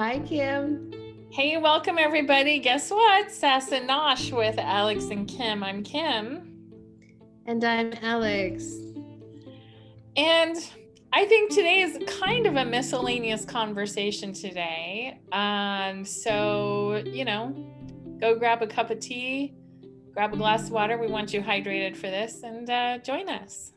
[0.00, 0.90] Hi, Kim.
[1.30, 2.58] Hey, welcome everybody.
[2.58, 3.30] Guess what?
[3.30, 5.62] Sass and Nosh with Alex and Kim.
[5.62, 6.56] I'm Kim.
[7.44, 8.64] And I'm Alex.
[10.16, 10.56] And
[11.12, 15.20] I think today is kind of a miscellaneous conversation today.
[15.32, 17.54] Um, so, you know,
[18.22, 19.52] go grab a cup of tea,
[20.14, 20.96] grab a glass of water.
[20.96, 23.72] We want you hydrated for this and uh, join us.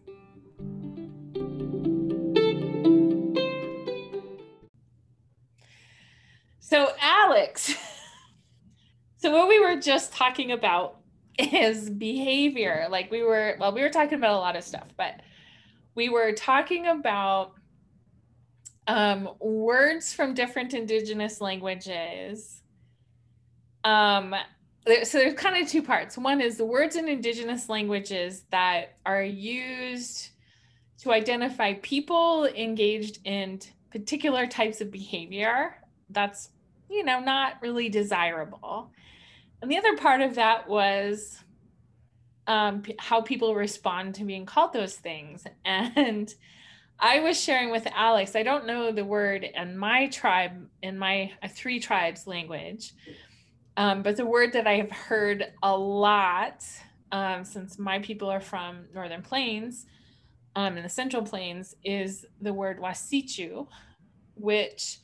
[6.73, 7.71] So, Alex,
[9.17, 11.01] so what we were just talking about
[11.37, 12.87] is behavior.
[12.89, 15.21] Like we were, well, we were talking about a lot of stuff, but
[15.93, 17.51] we were talking about
[18.87, 22.63] um, words from different indigenous languages.
[23.83, 24.33] Um,
[25.03, 26.17] so there's kind of two parts.
[26.17, 30.31] One is the words in indigenous languages that are used
[31.01, 33.59] to identify people engaged in
[33.91, 35.75] particular types of behavior.
[36.09, 36.49] That's,
[36.93, 38.91] you know, not really desirable.
[39.61, 41.39] And the other part of that was
[42.47, 45.45] um, how people respond to being called those things.
[45.65, 46.33] And
[46.99, 51.31] I was sharing with Alex, I don't know the word in my tribe, in my
[51.41, 52.93] uh, three tribes language,
[53.75, 56.63] um, but the word that I have heard a lot
[57.11, 59.85] um, since my people are from Northern Plains
[60.55, 63.67] um, in the Central Plains is the word wasichu,
[64.35, 64.99] which,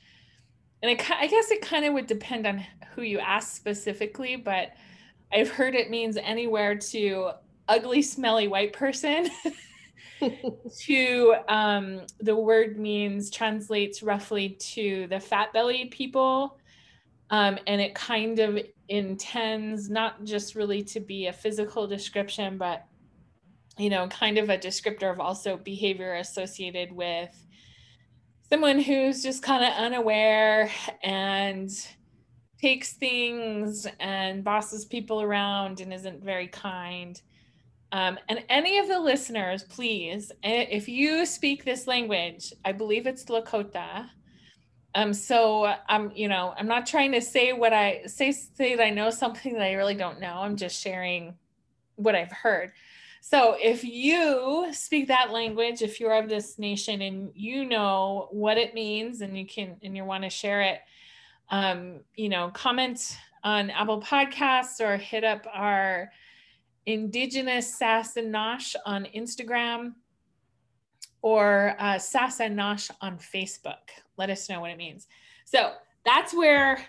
[0.82, 4.74] and it, I guess it kind of would depend on who you ask specifically, but
[5.32, 7.32] I've heard it means anywhere to
[7.68, 9.30] ugly, smelly white person.
[10.80, 16.58] to um, the word means translates roughly to the fat bellied people.
[17.30, 22.86] Um, and it kind of intends not just really to be a physical description, but
[23.78, 27.32] you know, kind of a descriptor of also behavior associated with
[28.50, 30.72] someone who's just kind of unaware
[31.04, 31.70] and
[32.60, 37.22] takes things and bosses people around and isn't very kind.
[37.92, 43.26] Um, and any of the listeners, please, if you speak this language, I believe it's
[43.26, 44.10] Lakota.
[44.96, 48.84] Um, so I'm, you know, I'm not trying to say what I say, say that
[48.84, 50.40] I know something that I really don't know.
[50.40, 51.36] I'm just sharing
[51.96, 52.72] what I've heard.
[53.22, 58.58] So if you speak that language, if you're of this nation and you know what
[58.58, 60.80] it means and you can, and you want to share it,
[61.50, 66.12] um, you know, comment on Apple Podcasts or hit up our
[66.86, 69.94] Indigenous Sass and Nosh on Instagram
[71.22, 73.76] or uh, Sass and Nosh on Facebook.
[74.18, 75.08] Let us know what it means.
[75.46, 75.74] So
[76.06, 76.84] that's where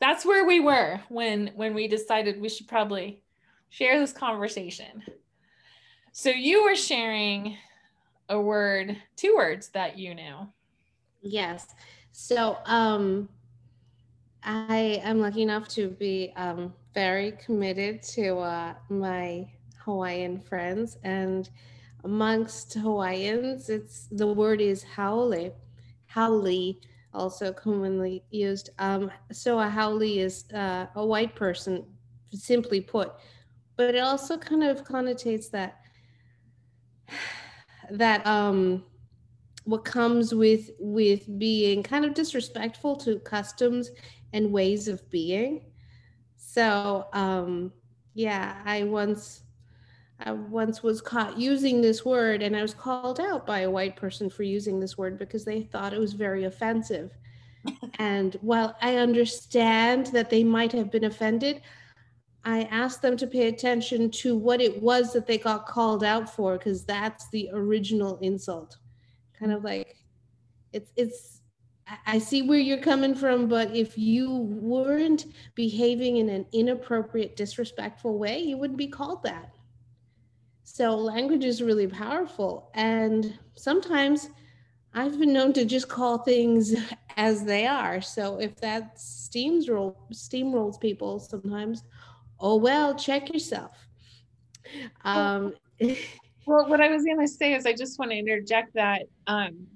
[0.00, 3.22] that's where we were when when we decided we should probably
[3.70, 5.02] share this conversation.
[6.16, 7.56] So you were sharing
[8.28, 10.46] a word, two words that you knew.
[11.20, 11.74] Yes.
[12.12, 13.28] So um
[14.44, 19.48] I am lucky enough to be um, very committed to uh, my
[19.84, 21.48] Hawaiian friends, and
[22.04, 25.50] amongst Hawaiians, it's the word is haole,
[26.06, 26.74] haole,
[27.12, 28.68] also commonly used.
[28.78, 31.86] Um, so a haole is uh, a white person,
[32.30, 33.14] simply put,
[33.76, 35.83] but it also kind of connotates that
[37.90, 38.84] that um
[39.64, 43.90] what comes with with being kind of disrespectful to customs
[44.32, 45.62] and ways of being.
[46.36, 47.72] So um,
[48.14, 49.42] yeah, I once
[50.20, 53.96] I once was caught using this word and I was called out by a white
[53.96, 57.10] person for using this word because they thought it was very offensive.
[57.98, 61.62] and while I understand that they might have been offended,
[62.44, 66.28] I asked them to pay attention to what it was that they got called out
[66.34, 68.76] for because that's the original insult.
[69.38, 69.96] Kind of like
[70.72, 71.40] it's it's
[72.06, 78.18] I see where you're coming from, but if you weren't behaving in an inappropriate, disrespectful
[78.18, 79.54] way, you wouldn't be called that.
[80.62, 82.70] So, language is really powerful.
[82.74, 84.30] And sometimes
[84.94, 86.74] I've been known to just call things
[87.18, 88.00] as they are.
[88.00, 91.82] So, if that steamrolls, steamrolls people sometimes,
[92.40, 93.76] oh, well, check yourself.
[95.04, 95.54] Um,
[96.46, 99.02] well, what I was going to say is I just want to interject that.
[99.26, 99.66] Um,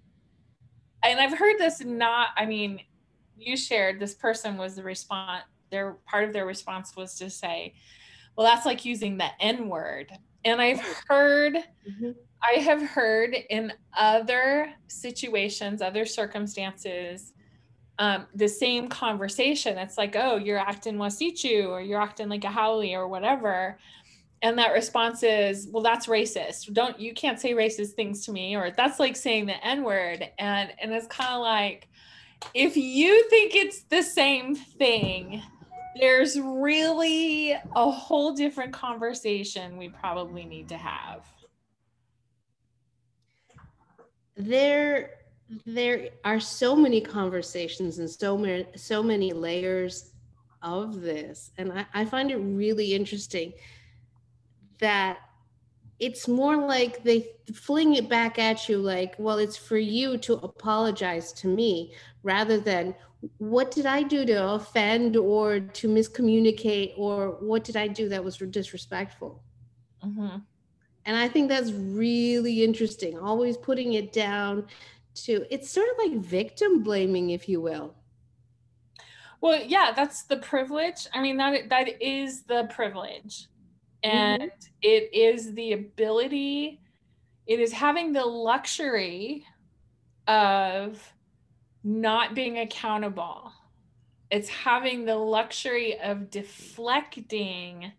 [1.05, 2.81] and I've heard this not, I mean,
[3.37, 7.75] you shared this person was the response, their part of their response was to say,
[8.37, 10.13] well, that's like using the N word.
[10.45, 12.11] And I've heard, mm-hmm.
[12.43, 17.33] I have heard in other situations, other circumstances,
[17.99, 19.79] um, the same conversation.
[19.79, 23.79] It's like, oh, you're acting wasichu or you're acting like a haole or whatever
[24.41, 28.55] and that response is well that's racist don't you can't say racist things to me
[28.55, 31.89] or that's like saying the n word and and it's kind of like
[32.55, 35.43] if you think it's the same thing,
[35.99, 41.27] there's really a whole different conversation we probably need to have.
[44.37, 45.11] There
[45.65, 50.12] there are so many conversations and so many so many layers
[50.62, 53.53] of this and I, I find it really interesting
[54.81, 55.19] that
[56.00, 60.35] it's more like they fling it back at you like well it's for you to
[60.35, 62.95] apologize to me rather than
[63.39, 68.23] what did i do to offend or to miscommunicate or what did i do that
[68.23, 69.43] was disrespectful
[70.05, 70.37] mm-hmm.
[71.06, 74.67] and i think that's really interesting always putting it down
[75.25, 77.94] to it's sort of like victim blaming if you will.
[79.41, 81.06] Well yeah that's the privilege.
[81.15, 83.49] I mean that that is the privilege.
[84.03, 84.69] And mm-hmm.
[84.82, 86.81] it is the ability
[87.47, 89.47] it is having the luxury
[90.26, 91.12] of
[91.82, 93.50] not being accountable.
[94.31, 97.91] It's having the luxury of deflecting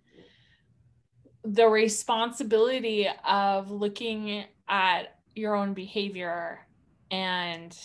[1.43, 6.59] the responsibility of looking at your own behavior
[7.11, 7.77] and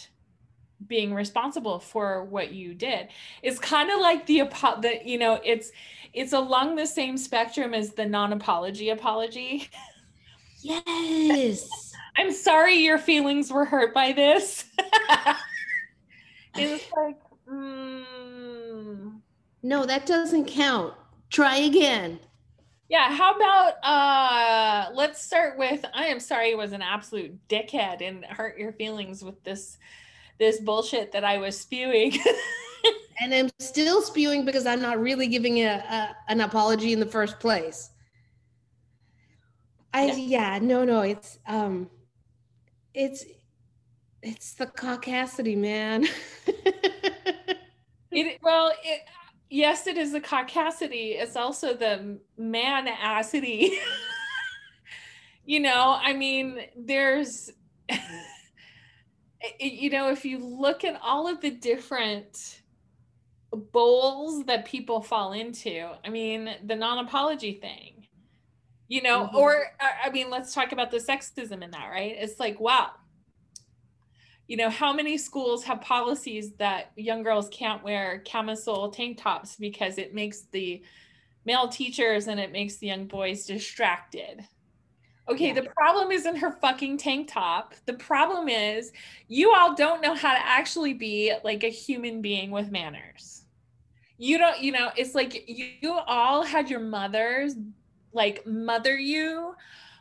[0.87, 3.09] being responsible for what you did
[3.43, 4.43] it's kind of like the
[4.83, 5.73] the you know it's
[6.15, 9.69] it's along the same spectrum as the non-apology apology.
[10.63, 11.93] Yes.
[12.17, 14.65] I'm sorry your feelings were hurt by this.
[16.55, 17.19] it's like,
[17.51, 19.21] mm.
[19.65, 20.95] no, that doesn't count.
[21.31, 22.21] Try again.
[22.89, 28.07] Yeah, how about uh let's start with I am sorry I was an absolute dickhead
[28.07, 29.79] and hurt your feelings with this
[30.39, 32.13] this bullshit that I was spewing.
[33.21, 37.07] and I'm still spewing because I'm not really giving a, a an apology in the
[37.07, 37.91] first place.
[39.95, 40.15] I yeah.
[40.17, 41.89] yeah, no, no, it's um
[42.93, 43.25] it's
[44.23, 46.07] it's the caucasity, man.
[48.11, 49.01] it well, it
[49.55, 51.21] yes, it is the caucasity.
[51.21, 53.79] It's also the manacity.
[55.45, 57.51] you know, I mean, there's
[59.61, 62.63] you know, if you look at all of the different
[63.73, 65.89] bowls that people fall into.
[66.05, 68.09] I mean, the non apology thing,
[68.89, 69.37] you know, mm-hmm.
[69.37, 69.67] or
[70.05, 72.17] I mean, let's talk about the sexism in that, right?
[72.19, 72.91] It's like, wow,
[74.47, 79.57] you know, how many schools have policies that young girls can't wear camisole tank tops
[79.57, 80.83] because it makes the
[81.45, 84.47] male teachers and it makes the young boys distracted?
[85.27, 85.55] Okay, yeah.
[85.55, 87.75] the problem isn't her fucking tank top.
[87.87, 88.93] The problem is
[89.29, 93.45] you all don't know how to actually be like a human being with manners
[94.19, 97.57] you don't you know it's like you, you all had your mothers
[98.13, 99.55] like mother you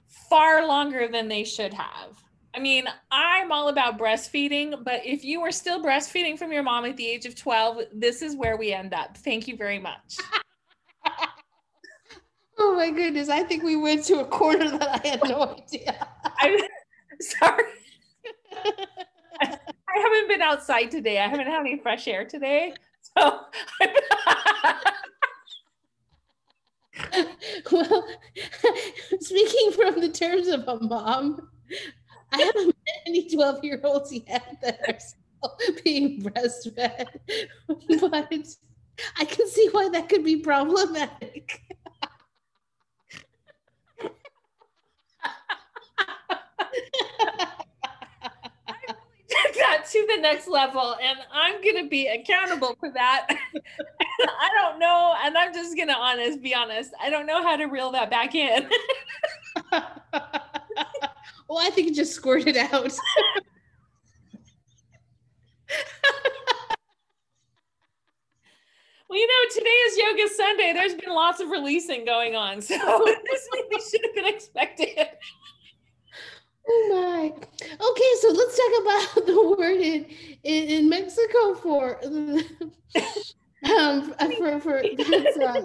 [0.08, 2.23] far longer than they should have
[2.56, 6.86] I mean, I'm all about breastfeeding, but if you were still breastfeeding from your mom
[6.86, 9.18] at the age of 12, this is where we end up.
[9.18, 10.18] Thank you very much.
[12.60, 13.30] oh my goodness.
[13.30, 16.08] I think we went to a corner that I had no idea.
[16.40, 16.58] I'm
[17.20, 17.64] sorry.
[19.42, 21.20] I, I haven't been outside today.
[21.20, 22.74] I haven't had any fresh air today.
[23.18, 23.40] So
[27.72, 28.08] well,
[29.20, 31.50] speaking from the terms of a mom,
[32.34, 37.06] I haven't met any 12 year olds yet that are still being breastfed,
[37.68, 38.28] but
[39.18, 41.62] I can see why that could be problematic.
[49.56, 53.28] That to the next level and I'm going to be accountable for that.
[54.22, 55.16] I don't know.
[55.24, 56.92] And I'm just going to honest, be honest.
[57.02, 58.68] I don't know how to reel that back in.
[61.54, 62.72] well, I think it just squirted out.
[69.08, 70.74] well, you know, today is Yoga Sunday.
[70.74, 72.60] There's been lots of releasing going on.
[72.62, 72.76] So
[73.30, 75.10] this maybe should have been expected.
[76.68, 77.26] Oh my.
[77.30, 80.06] Okay, so let's talk about the word in
[80.44, 82.00] in, in Mexico for
[83.78, 85.62] um for for uh,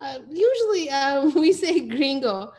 [0.00, 2.52] uh, usually um, we say gringo.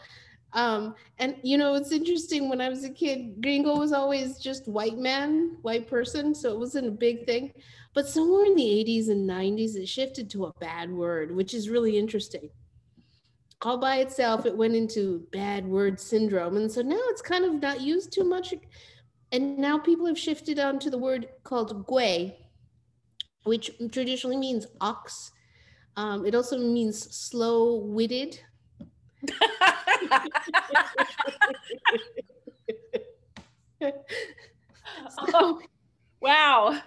[0.54, 4.68] Um, and you know it's interesting when I was a kid, gringo was always just
[4.68, 7.54] white man, white person, so it wasn't a big thing.
[7.94, 11.70] But somewhere in the 80s and 90s, it shifted to a bad word, which is
[11.70, 12.50] really interesting
[13.62, 16.58] all by itself, it went into bad word syndrome.
[16.58, 18.54] And so now it's kind of not used too much.
[19.32, 22.36] And now people have shifted on to the word called güey,
[23.44, 25.32] which traditionally means ox.
[25.98, 28.40] Um, it also means slow witted.
[33.80, 33.92] So
[35.34, 35.60] um,
[36.22, 36.82] Wow.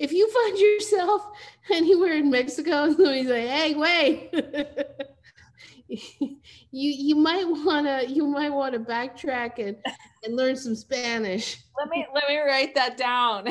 [0.00, 1.22] if you find yourself
[1.70, 4.30] anywhere in Mexico and somebody's like, "Hey, wait,"
[5.88, 6.38] you
[6.70, 9.76] you might wanna you might want to backtrack and
[10.24, 11.58] and learn some Spanish.
[11.78, 13.44] Let me let me write that down.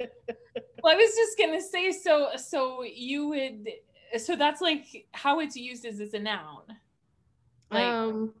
[0.00, 3.68] well, I was just gonna say so so you would
[4.18, 6.64] so that's like how it's used is as a noun.
[7.72, 8.34] Like, um,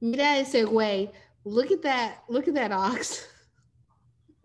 [0.00, 1.10] mira ese güey.
[1.44, 2.24] Look at that.
[2.28, 3.26] Look at that ox.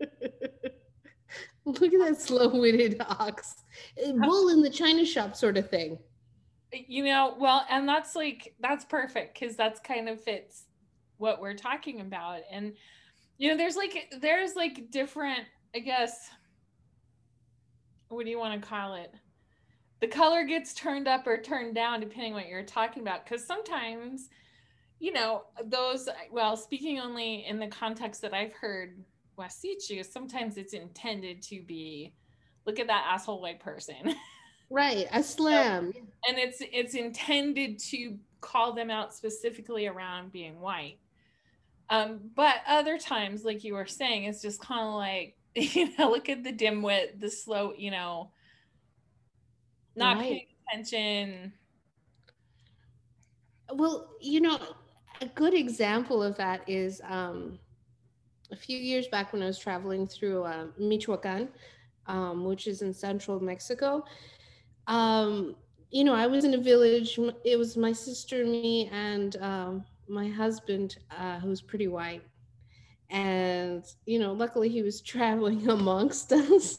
[1.64, 3.56] look at that slow-witted ox.
[3.96, 5.98] Bull in the china shop sort of thing.
[6.72, 10.64] You know, well, and that's like that's perfect because that's kind of fits
[11.18, 12.40] what we're talking about.
[12.50, 12.74] And
[13.38, 15.40] you know, there's like there's like different,
[15.74, 16.30] I guess.
[18.08, 19.12] What do you want to call it?
[20.00, 24.28] The color gets turned up or turned down depending what you're talking about because sometimes
[24.98, 29.02] you know those well speaking only in the context that i've heard
[29.38, 32.12] wasichu sometimes it's intended to be
[32.66, 34.14] look at that asshole white person.
[34.72, 40.60] Right a slam so, and it's it's intended to call them out specifically around being
[40.60, 41.00] white.
[41.88, 46.12] Um, but other times like you were saying it's just kind of like you know
[46.12, 48.30] look at the dimwit the slow you know
[49.96, 50.22] not right.
[50.22, 51.52] paying attention.
[53.72, 54.58] Well, you know,
[55.20, 57.58] a good example of that is um,
[58.50, 61.48] a few years back when I was traveling through uh, Michoacan,
[62.06, 64.04] um, which is in central Mexico.
[64.86, 65.56] Um,
[65.90, 67.18] you know, I was in a village.
[67.44, 72.22] It was my sister, me, and um, my husband, uh, who's pretty white.
[73.10, 76.78] And, you know, luckily he was traveling amongst us.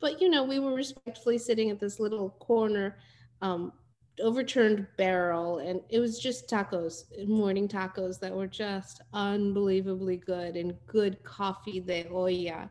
[0.00, 2.98] But, you know, we were respectfully sitting at this little corner,
[3.42, 3.72] um,
[4.20, 10.74] overturned barrel, and it was just tacos, morning tacos that were just unbelievably good and
[10.86, 12.70] good coffee de olla.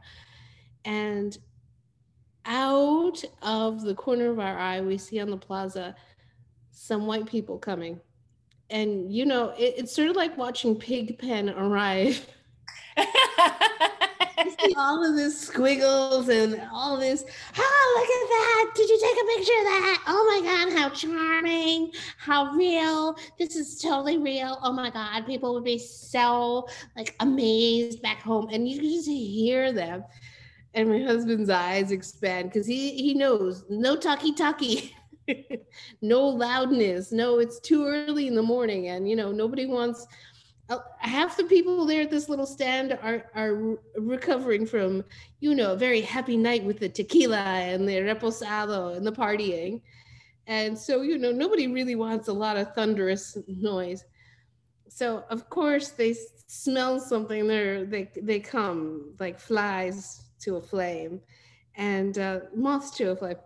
[0.86, 1.38] And
[2.46, 5.96] out of the corner of our eye, we see on the plaza
[6.72, 8.00] some white people coming.
[8.70, 12.26] And, you know, it, it's sort of like watching Pigpen arrive.
[14.76, 17.24] all of this squiggles and all this.
[17.58, 18.72] Oh, look at that.
[18.76, 20.04] Did you take a picture of that?
[20.08, 23.18] Oh my God, how charming, how real.
[23.38, 24.60] This is totally real.
[24.64, 28.50] Oh my God, people would be so like amazed back home.
[28.52, 30.04] And you just hear them.
[30.74, 34.96] And my husband's eyes expand because he he knows no talkie talkie.
[36.02, 37.12] no loudness.
[37.12, 40.06] No, it's too early in the morning, and you know nobody wants
[41.00, 45.04] half the people there at this little stand are are recovering from
[45.40, 49.82] you know a very happy night with the tequila and the reposado and the partying.
[50.48, 54.04] And so you know nobody really wants a lot of thunderous noise.
[54.88, 56.16] So of course they
[56.48, 57.48] smell something.
[57.48, 61.22] There they they come like flies to a flame
[61.76, 63.38] and uh, moths to a flame.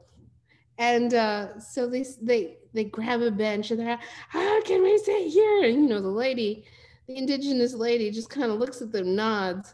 [0.78, 4.00] And uh, so they they they grab a bench and they're
[4.30, 5.64] how can we sit here?
[5.64, 6.66] And you know the lady
[7.08, 9.74] the indigenous lady just kind of looks at them, nods,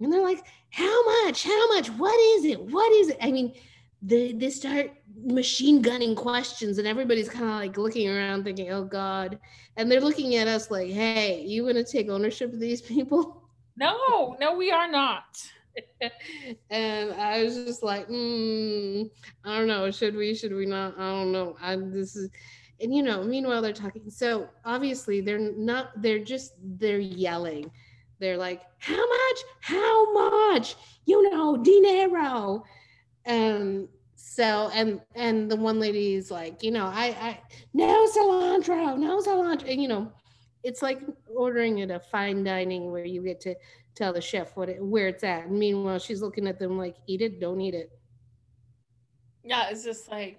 [0.00, 1.44] and they're like, How much?
[1.44, 1.88] How much?
[1.90, 2.60] What is it?
[2.60, 3.18] What is it?
[3.20, 3.54] I mean,
[4.02, 8.84] they, they start machine gunning questions, and everybody's kind of like looking around thinking, Oh
[8.84, 9.38] God.
[9.76, 13.42] And they're looking at us like, Hey, you want to take ownership of these people?
[13.76, 15.24] No, no, we are not.
[16.70, 19.08] and I was just like, mm,
[19.44, 19.90] I don't know.
[19.90, 20.34] Should we?
[20.34, 20.98] Should we not?
[20.98, 21.56] I don't know.
[21.60, 22.30] I this is
[22.80, 24.10] and you know meanwhile they're talking.
[24.10, 27.70] So obviously they're not they're just they're yelling.
[28.18, 29.38] They're like how much?
[29.60, 30.76] How much?
[31.06, 32.64] You know dinero.
[33.24, 37.40] And so and and the one lady is like you know i i
[37.72, 40.12] no cilantro no cilantro and you know
[40.62, 41.00] it's like
[41.34, 43.54] ordering at a fine dining where you get to
[43.94, 45.46] tell the chef what it, where it's at.
[45.46, 47.90] And meanwhile she's looking at them like eat it don't eat it.
[49.42, 50.38] Yeah it's just like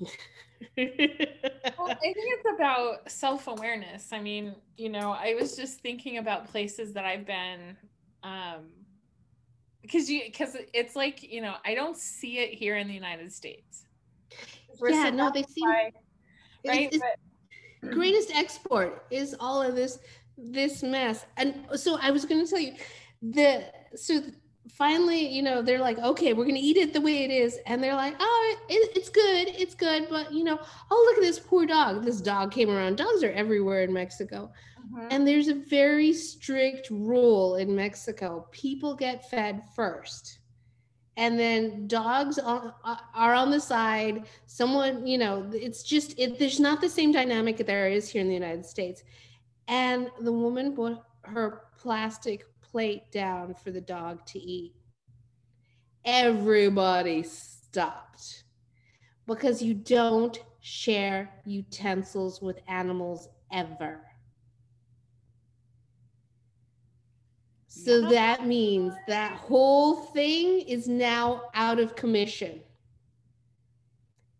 [0.76, 4.12] well, I think it's about self awareness.
[4.12, 7.76] I mean, you know, I was just thinking about places that I've been,
[8.22, 8.70] um,
[9.82, 13.32] because you because it's like you know I don't see it here in the United
[13.32, 13.84] States.
[14.80, 15.62] We're yeah, no, they see.
[15.66, 15.92] Right,
[16.64, 19.98] it's, but, greatest export is all of this
[20.36, 22.74] this mess, and so I was going to tell you
[23.22, 24.20] the so
[24.72, 27.82] finally, you know, they're like, okay, we're gonna eat it the way it is, and
[27.82, 30.58] they're like, oh, it, it's good, it's good, but you know,
[30.90, 32.04] oh look at this poor dog.
[32.04, 32.96] This dog came around.
[32.96, 34.50] Dogs are everywhere in Mexico,
[34.86, 35.08] mm-hmm.
[35.10, 40.38] and there's a very strict rule in Mexico: people get fed first.
[41.16, 42.74] And then dogs are,
[43.14, 44.24] are on the side.
[44.46, 48.20] Someone, you know, it's just, it, there's not the same dynamic that there is here
[48.20, 49.04] in the United States.
[49.68, 54.74] And the woman put her plastic plate down for the dog to eat.
[56.04, 58.44] everybody stopped
[59.26, 64.00] because you don't share utensils with animals ever.
[67.68, 72.60] So that means that whole thing is now out of commission.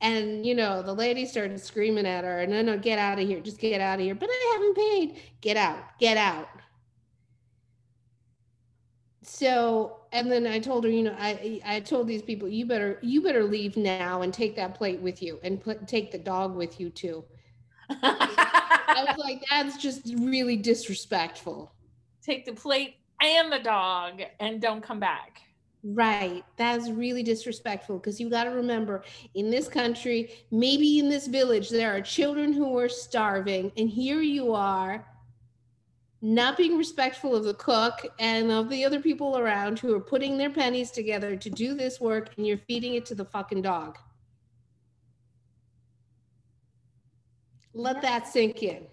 [0.00, 3.40] And you know, the lady started screaming at her, no, no, get out of here,
[3.40, 4.16] just get out of here.
[4.16, 5.22] But I haven't paid.
[5.40, 6.48] Get out, get out.
[9.26, 12.98] So, and then I told her, you know, I I told these people, you better
[13.02, 16.54] you better leave now and take that plate with you and put take the dog
[16.54, 17.24] with you too.
[17.90, 21.74] I was like, that's just really disrespectful.
[22.22, 25.40] Take the plate and the dog and don't come back.
[25.82, 26.44] Right.
[26.56, 29.04] That's really disrespectful because you got to remember
[29.34, 34.22] in this country, maybe in this village, there are children who are starving, and here
[34.22, 35.04] you are
[36.24, 40.38] not being respectful of the cook and of the other people around who are putting
[40.38, 43.98] their pennies together to do this work, and you're feeding it to the fucking dog.
[47.74, 48.86] Let that sink in.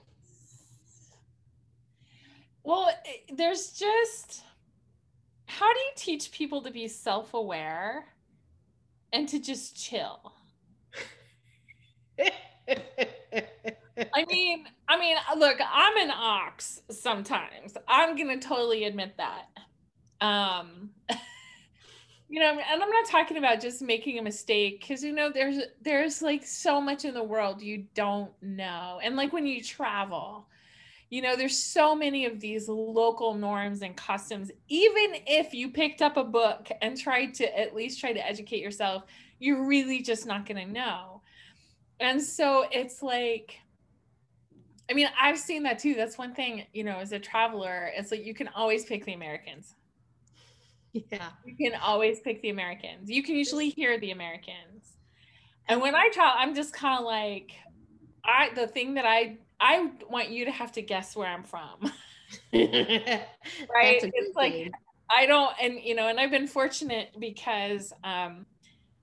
[2.64, 2.90] Well,
[3.34, 4.44] there's just
[5.46, 8.08] how do you teach people to be self-aware
[9.14, 10.34] and to just chill?
[14.14, 17.78] I mean, I mean, look, I'm an ox sometimes.
[17.88, 19.46] I'm gonna totally admit that.
[20.26, 20.92] Um
[22.30, 25.58] you know, and I'm not talking about just making a mistake because you know there's
[25.82, 29.00] there's like so much in the world you don't know.
[29.04, 30.48] And like when you travel,
[31.12, 36.02] you know there's so many of these local norms and customs even if you picked
[36.02, 39.04] up a book and tried to at least try to educate yourself
[39.38, 41.22] you're really just not going to know
[42.00, 43.61] and so it's like
[44.92, 48.12] i mean i've seen that too that's one thing you know as a traveler it's
[48.12, 49.74] like you can always pick the americans
[50.94, 54.98] yeah you can always pick the americans you can usually hear the americans
[55.68, 57.52] and when i travel i'm just kind of like
[58.26, 61.80] i the thing that i I want you to have to guess where I'm from.
[62.54, 64.02] right?
[64.04, 64.72] It's like game.
[65.10, 68.46] I don't and you know, and I've been fortunate because um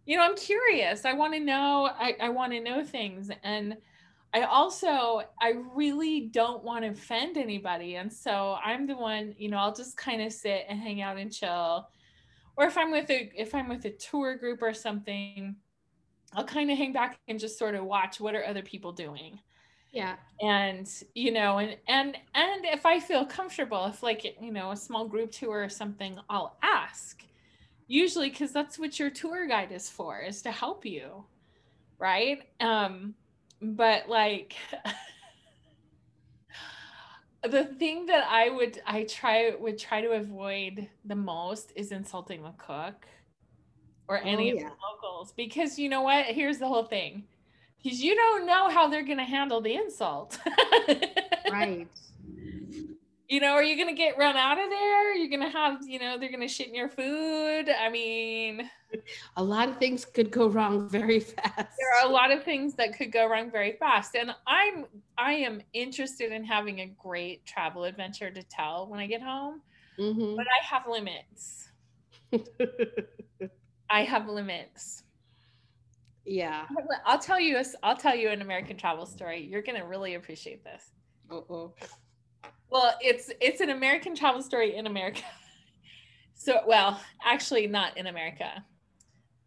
[0.05, 1.05] you know, I'm curious.
[1.05, 3.77] I want to know I, I want to know things and
[4.35, 9.49] I also I really don't want to offend anybody and so I'm the one, you
[9.49, 11.89] know, I'll just kind of sit and hang out and chill.
[12.57, 15.57] Or if I'm with a if I'm with a tour group or something,
[16.35, 19.41] I'll kind of hang back and just sort of watch what are other people doing.
[19.93, 20.17] Yeah.
[20.43, 24.77] And you know and and and if i feel comfortable if like you know a
[24.77, 27.23] small group tour or something i'll ask.
[27.87, 31.25] Usually because that's what your tour guide is for is to help you
[31.99, 32.43] right?
[32.61, 33.15] Um
[33.61, 34.55] but like
[37.43, 42.43] the thing that i would i try would try to avoid the most is insulting
[42.43, 43.07] the cook
[44.09, 44.67] or oh, any oh, yeah.
[44.67, 47.25] of the locals because you know what here's the whole thing
[47.83, 50.39] because you don't know how they're going to handle the insult.
[51.51, 51.89] right.
[53.29, 55.15] You know, are you going to get run out of there?
[55.15, 57.69] You're going to have, you know, they're going to shit in your food.
[57.69, 58.71] I mean,
[59.37, 61.55] a lot of things could go wrong very fast.
[61.57, 64.15] There are a lot of things that could go wrong very fast.
[64.15, 64.87] And I'm,
[65.19, 69.61] I am interested in having a great travel adventure to tell when I get home,
[69.99, 70.35] mm-hmm.
[70.35, 71.69] but I have limits.
[73.91, 75.03] I have limits
[76.29, 76.67] yeah
[77.07, 80.63] i'll tell you i'll tell you an american travel story you're going to really appreciate
[80.63, 80.91] this
[81.31, 81.73] Uh-oh.
[82.71, 85.23] Well it's it's an american travel story in america
[86.35, 88.65] so well actually not in america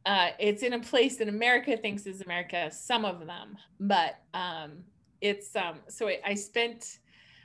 [0.03, 4.83] uh, it's in a place that america thinks is america some of them but um,
[5.21, 6.97] it's um, so I, I spent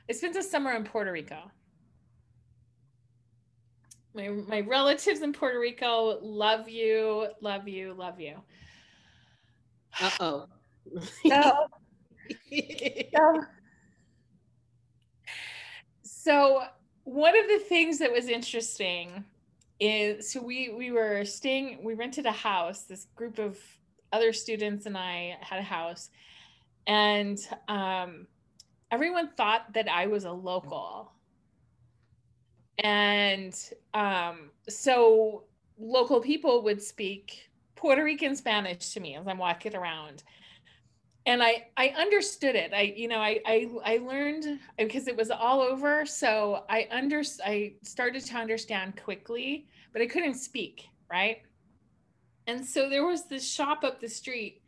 [0.09, 1.51] i spent a summer in puerto rico
[4.17, 8.37] my, my relatives in Puerto Rico love you, love you, love you.
[10.01, 10.45] Uh oh.
[11.23, 11.67] so,
[13.15, 13.43] so,
[16.27, 16.61] so
[17.05, 19.23] one of the things that was interesting
[19.79, 23.57] is so we we were staying we rented a house this group of
[24.11, 26.09] other students and i had a house
[26.85, 28.27] and um,
[28.91, 31.13] everyone thought that i was a local
[32.79, 33.55] and
[33.93, 35.45] um, so
[35.79, 40.23] local people would speak Puerto Rican Spanish to me as I'm walking around.
[41.27, 42.73] And I, I understood it.
[42.73, 46.05] I, you know, I, I, I learned because it was all over.
[46.05, 50.87] So I under, I started to understand quickly, but I couldn't speak.
[51.11, 51.43] Right.
[52.47, 54.61] And so there was this shop up the street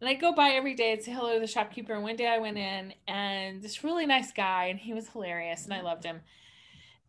[0.00, 1.94] and I go by every day and say hello to the shopkeeper.
[1.94, 5.64] And one day I went in and this really nice guy and he was hilarious
[5.64, 6.20] and I loved him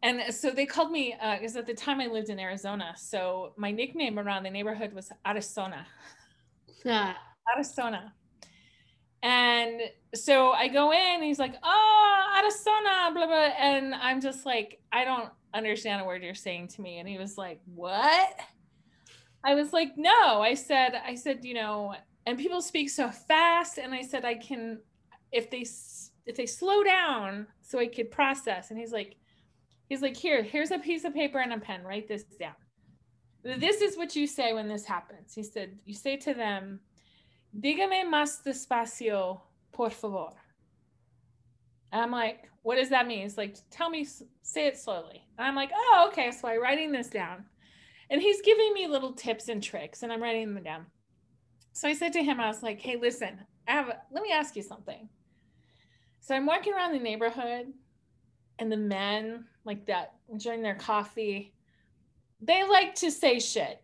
[0.06, 2.94] and so they called me because uh, at the time I lived in Arizona.
[2.96, 5.88] So my nickname around the neighborhood was Arizona.
[6.84, 7.16] Yeah.
[7.56, 8.14] Arizona.
[9.26, 9.82] And
[10.14, 13.50] so I go in, and he's like, oh, Arizona, blah, blah.
[13.58, 17.00] And I'm just like, I don't understand a word you're saying to me.
[17.00, 18.40] And he was like, what?
[19.44, 20.42] I was like, no.
[20.42, 21.96] I said, I said, you know,
[22.28, 23.80] and people speak so fast.
[23.80, 24.78] And I said, I can,
[25.32, 25.66] if they,
[26.28, 28.70] if they slow down so I could process.
[28.70, 29.16] And he's like,
[29.90, 32.54] he's like, here, here's a piece of paper and a pen, write this down.
[33.44, 35.34] This is what you say when this happens.
[35.34, 36.80] He said, you say to them,
[37.60, 39.42] dígame más despacio,
[39.72, 40.34] por favor.
[41.92, 43.26] And I'm like, what does that mean?
[43.26, 44.06] It's like, tell me,
[44.42, 45.24] say it slowly.
[45.38, 46.32] And I'm like, oh, okay.
[46.32, 47.46] So I'm writing this down.
[48.10, 50.86] And he's giving me little tips and tricks, and I'm writing them down.
[51.74, 54.32] So I said to him, I was like, hey, listen, I have, a, let me
[54.32, 55.10] ask you something.
[56.20, 57.68] So I'm walking around the neighborhood,
[58.60, 61.54] and the men like that enjoying their coffee,
[62.42, 63.82] they like to say shit.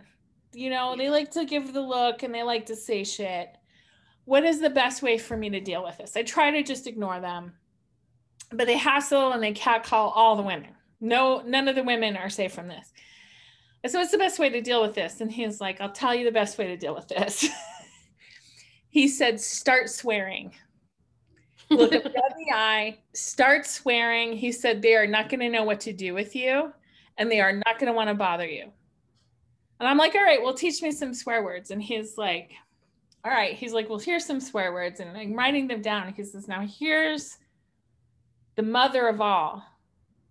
[0.53, 3.57] You know, they like to give the look and they like to say shit
[4.31, 6.15] what is the best way for me to deal with this?
[6.15, 7.51] I try to just ignore them,
[8.53, 10.69] but they hassle and they catcall all the women.
[11.01, 12.93] No, none of the women are safe from this.
[13.87, 15.19] So, what's the best way to deal with this?
[15.19, 17.45] And he's like, I'll tell you the best way to deal with this.
[18.89, 20.53] he said, start swearing.
[21.69, 24.31] Look at the eye, start swearing.
[24.31, 26.71] He said, they are not going to know what to do with you
[27.17, 28.71] and they are not going to want to bother you.
[29.81, 31.69] And I'm like, all right, well, teach me some swear words.
[31.69, 32.53] And he's like,
[33.23, 33.55] all right.
[33.55, 34.99] He's like, well, here's some swear words.
[34.99, 36.13] And I'm writing them down.
[36.13, 37.37] He says, now here's
[38.55, 39.63] the mother of all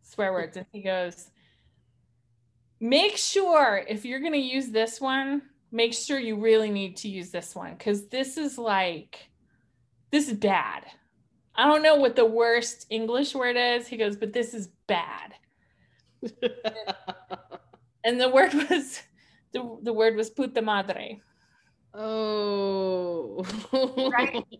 [0.02, 0.56] swear words.
[0.56, 1.30] And he goes,
[2.80, 7.08] make sure if you're going to use this one, make sure you really need to
[7.08, 9.30] use this one because this is like,
[10.10, 10.84] this is bad.
[11.54, 13.86] I don't know what the worst English word is.
[13.86, 15.34] He goes, but this is bad.
[18.04, 19.00] and the word was,
[19.52, 21.20] the, the word was puta madre.
[21.94, 23.44] Oh.
[24.12, 24.44] right.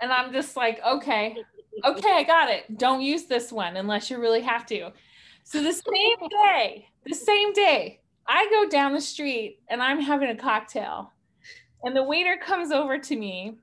[0.00, 1.36] And I'm just like, okay,
[1.84, 2.78] okay, I got it.
[2.78, 4.92] Don't use this one unless you really have to.
[5.42, 10.30] So the same day, the same day, I go down the street and I'm having
[10.30, 11.12] a cocktail.
[11.82, 13.56] And the waiter comes over to me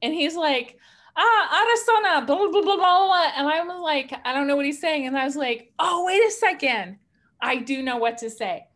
[0.00, 0.78] and he's like,
[1.16, 3.32] ah, Arizona, blah, blah, blah, blah, blah.
[3.36, 5.06] And I was like, I don't know what he's saying.
[5.06, 6.98] And I was like, oh, wait a second.
[7.40, 8.66] I do know what to say.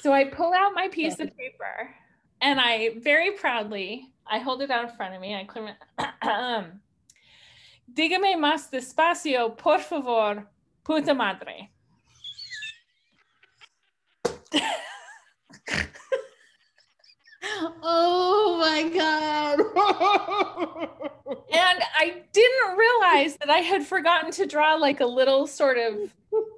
[0.00, 1.94] So I pull out my piece of paper
[2.40, 5.34] and I very proudly, I hold it out in front of me.
[5.34, 5.76] I claim it.
[7.92, 10.46] Dígame más despacio, por favor,
[10.84, 11.70] puta madre.
[17.82, 19.60] oh my God.
[21.52, 26.12] and I didn't realize that I had forgotten to draw like a little sort of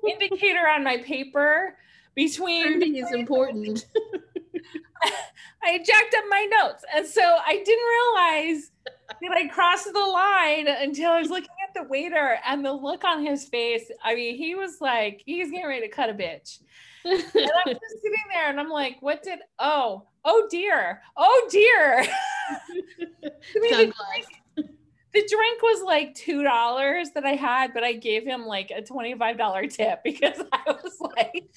[0.09, 1.77] indicator on my paper
[2.15, 2.97] between.
[2.97, 3.87] Is important.
[5.63, 6.85] I jacked up my notes.
[6.95, 7.87] And so I didn't
[8.25, 8.71] realize
[9.09, 13.05] that I crossed the line until I was looking at the waiter and the look
[13.05, 13.91] on his face.
[14.05, 16.61] I mean, he was like, he's getting ready to cut a bitch.
[17.05, 22.01] and I'm just sitting there and I'm like, what did, oh, oh dear, oh dear.
[22.51, 24.73] I mean, the, drink,
[25.15, 29.73] the drink was like $2 that I had, but I gave him like a $25
[29.73, 31.51] tip because I was like,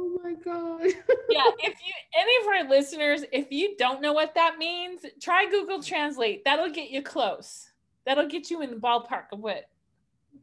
[0.00, 0.80] Oh my god.
[1.28, 5.46] yeah, if you any of our listeners, if you don't know what that means, try
[5.50, 6.42] Google Translate.
[6.44, 7.68] That'll get you close.
[8.06, 9.68] That'll get you in the ballpark of what.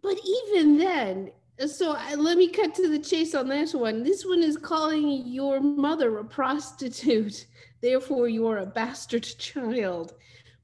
[0.03, 0.17] But
[0.53, 1.31] even then,
[1.65, 4.03] so I, let me cut to the chase on this one.
[4.03, 7.47] This one is calling your mother a prostitute.
[7.81, 10.13] Therefore, you are a bastard child.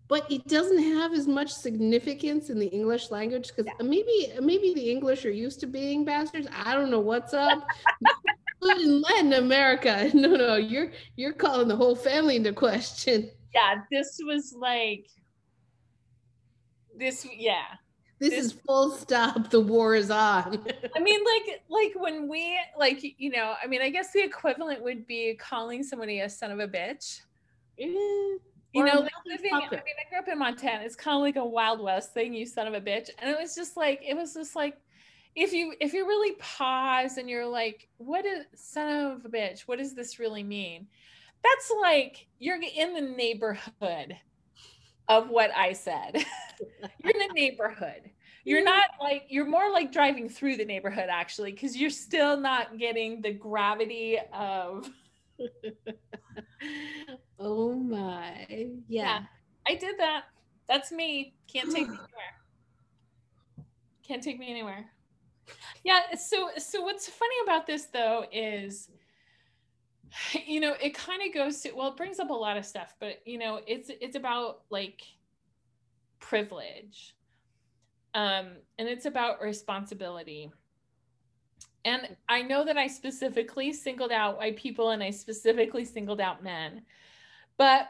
[0.08, 3.88] But it doesn't have as much significance in the English language because yeah.
[3.88, 6.48] maybe maybe the English are used to being bastards.
[6.54, 7.66] I don't know what's up.
[8.72, 10.12] in Latin America.
[10.14, 13.30] No, no, you're you're calling the whole family into question.
[13.54, 15.08] Yeah, this was like
[16.98, 17.66] this yeah.
[18.20, 19.50] This, this is full stop.
[19.50, 20.66] The war is on.
[20.96, 24.82] I mean, like, like when we like, you know, I mean, I guess the equivalent
[24.82, 27.20] would be calling somebody a son of a bitch.
[27.78, 27.88] Yeah.
[28.74, 30.84] You know, like living, I mean, I grew up in Montana.
[30.84, 33.10] It's kind of like a Wild West thing, you son of a bitch.
[33.20, 34.78] And it was just like, it was just like,
[35.36, 39.62] if you if you really pause and you're like what is son of a bitch
[39.62, 40.88] what does this really mean?
[41.44, 44.18] That's like you're in the neighborhood
[45.10, 46.16] of what i said.
[47.04, 48.10] You're in the neighborhood.
[48.46, 52.78] You're not like you're more like driving through the neighborhood actually because you're still not
[52.78, 54.90] getting the gravity of
[57.40, 58.46] oh my.
[58.50, 58.68] Yeah.
[58.88, 59.20] yeah
[59.68, 60.24] i did that.
[60.70, 61.36] That's me.
[61.52, 63.68] Can't take me anywhere.
[64.08, 64.90] Can't take me anywhere
[65.84, 66.16] Yeah.
[66.16, 68.90] So, so what's funny about this though is,
[70.46, 72.96] you know, it kind of goes to, well, it brings up a lot of stuff,
[73.00, 75.02] but you know, it's, it's about like
[76.20, 77.16] privilege.
[78.14, 80.52] Um, and it's about responsibility.
[81.86, 86.44] And I know that I specifically singled out white people and I specifically singled out
[86.44, 86.84] men,
[87.58, 87.90] but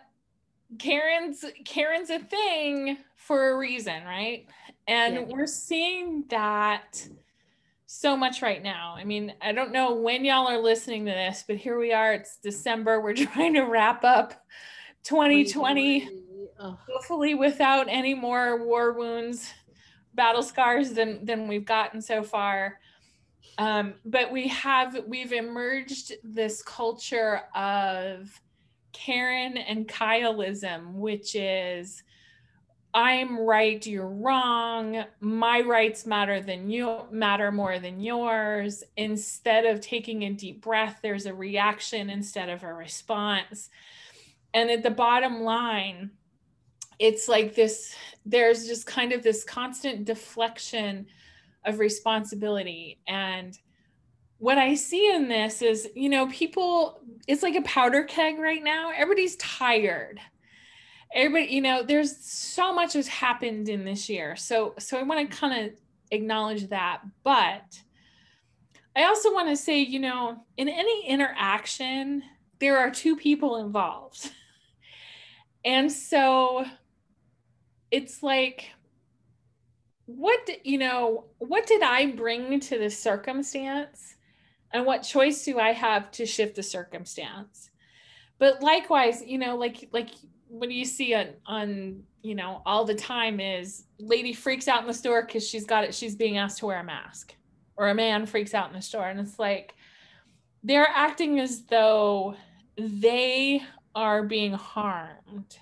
[0.80, 4.48] Karen's Karen's a thing for a reason, right?
[4.88, 5.22] And yeah.
[5.28, 7.08] we're seeing that
[7.86, 8.96] so much right now.
[8.98, 12.14] I mean, I don't know when y'all are listening to this, but here we are.
[12.14, 13.02] It's December.
[13.02, 14.34] We're trying to wrap up
[15.04, 16.10] 2020,
[16.60, 19.54] hopefully without any more war wounds,
[20.14, 22.80] battle scars than than we've gotten so far.
[23.58, 28.42] Um, but we have we've emerged this culture of
[28.94, 32.04] Karen and Kyleism, which is
[32.94, 35.04] I'm right, you're wrong.
[35.20, 38.84] My rights matter than you matter more than yours.
[38.98, 43.70] Instead of taking a deep breath, there's a reaction instead of a response.
[44.54, 46.12] And at the bottom line,
[47.00, 51.08] it's like this there's just kind of this constant deflection
[51.66, 53.58] of responsibility and
[54.44, 58.62] what I see in this is, you know, people, it's like a powder keg right
[58.62, 58.92] now.
[58.94, 60.20] Everybody's tired.
[61.14, 64.36] Everybody, you know, there's so much has happened in this year.
[64.36, 65.46] So, so I want to mm-hmm.
[65.46, 65.80] kind of
[66.12, 67.02] acknowledge that.
[67.24, 67.80] But
[68.96, 72.24] I also want to say, you know, in any interaction,
[72.60, 74.32] there are two people involved.
[75.66, 76.66] And so
[77.90, 78.70] it's like,
[80.08, 84.18] what, you know, what did I bring to the circumstance?
[84.74, 87.70] and what choice do i have to shift the circumstance
[88.40, 90.10] but likewise you know like like
[90.54, 94.82] what do you see on on you know all the time is lady freaks out
[94.82, 97.34] in the store because she's got it she's being asked to wear a mask
[97.76, 99.74] or a man freaks out in the store and it's like
[100.64, 102.36] they're acting as though
[102.78, 103.62] they
[103.96, 105.58] are being harmed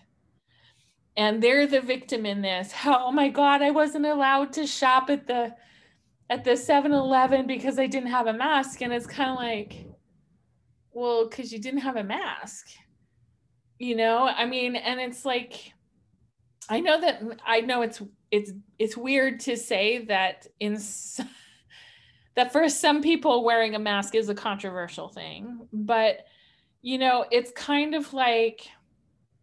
[1.15, 5.25] and they're the victim in this oh my god i wasn't allowed to shop at
[5.25, 5.55] the
[6.31, 8.81] at the 7-Eleven because I didn't have a mask.
[8.81, 9.85] And it's kind of like,
[10.93, 12.67] well, because you didn't have a mask.
[13.81, 15.73] You know, I mean, and it's like,
[16.69, 20.73] I know that I know it's it's it's weird to say that in
[22.35, 26.27] that for some people wearing a mask is a controversial thing, but
[26.83, 28.67] you know, it's kind of like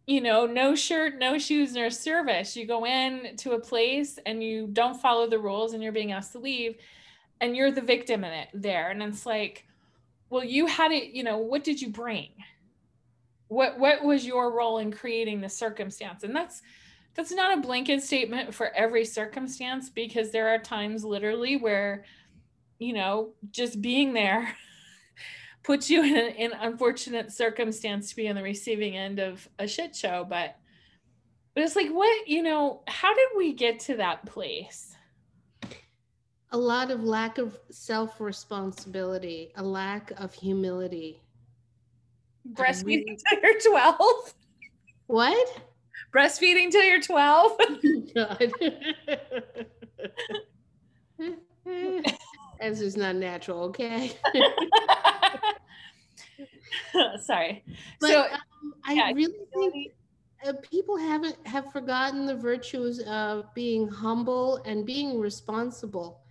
[0.07, 2.55] you know, no shirt, no shoes, no service.
[2.55, 6.13] You go in to a place and you don't follow the rules and you're being
[6.13, 6.77] asked to leave
[7.41, 8.89] and you're the victim in it there.
[8.89, 9.67] And it's like,
[10.29, 12.29] well, you had it, you know, what did you bring?
[13.49, 16.23] What what was your role in creating the circumstance?
[16.23, 16.61] And that's
[17.15, 22.05] that's not a blanket statement for every circumstance because there are times literally where,
[22.77, 24.55] you know, just being there
[25.63, 29.95] puts you in an unfortunate circumstance to be on the receiving end of a shit
[29.95, 30.25] show.
[30.29, 30.55] But
[31.55, 34.95] but it's like what you know how did we get to that place?
[36.51, 41.23] A lot of lack of self responsibility a lack of humility
[42.53, 44.33] breastfeeding till you're 12
[45.07, 45.61] what
[46.13, 47.57] breastfeeding till you're 12
[48.15, 48.53] God.
[52.59, 54.11] as is not natural okay
[57.21, 57.63] Sorry.
[57.99, 59.93] But, so um, I yeah, really think
[60.45, 66.21] uh, people haven't have forgotten the virtues of being humble and being responsible.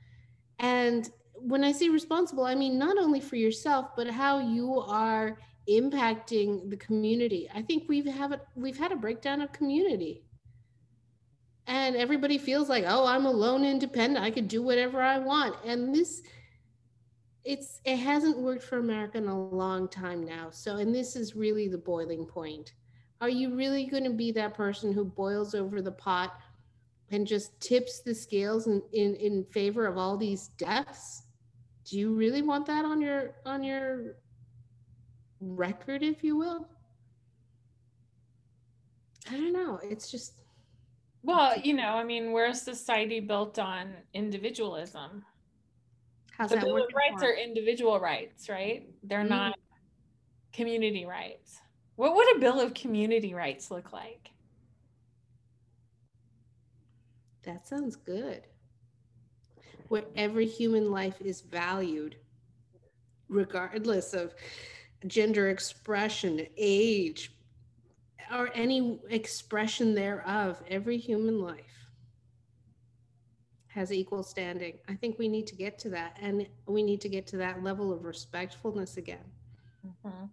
[0.59, 5.39] And when I say responsible, I mean not only for yourself, but how you are
[5.69, 7.49] impacting the community.
[7.55, 10.25] I think we've have we've had a breakdown of community.
[11.67, 14.25] And everybody feels like, oh, I'm alone independent.
[14.25, 15.55] I could do whatever I want.
[15.65, 16.23] And this
[17.45, 20.49] it's it hasn't worked for America in a long time now.
[20.51, 22.73] So, and this is really the boiling point.
[23.21, 26.39] Are you really going to be that person who boils over the pot
[27.11, 31.23] and just tips the scales in, in, in favor of all these deaths?
[31.85, 34.17] Do you really want that on your on your
[35.41, 36.69] record, if you will?
[39.31, 39.79] I don't know.
[39.83, 40.33] It's just
[41.23, 45.25] well, you know, I mean, we're a society built on individualism.
[46.31, 48.89] How's the that Bill of Rights are individual rights, right?
[49.03, 49.59] They're mm not
[50.53, 51.61] community rights.
[51.97, 54.31] What would a Bill of Community Rights look like?
[57.45, 58.47] That sounds good.
[59.89, 62.17] Where every human life is valued,
[63.29, 64.35] regardless of
[65.07, 67.33] gender expression, age,
[68.35, 71.65] or any expression thereof, every human life.
[73.69, 74.79] has equal standing.
[74.89, 76.17] I think we need to get to that.
[76.21, 79.25] And we need to get to that level of respectfulness again.
[79.87, 80.27] Mm-hmm.